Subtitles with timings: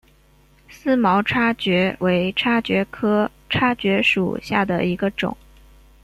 [0.67, 5.37] 思茅叉蕨为叉蕨科叉蕨属下的一个种。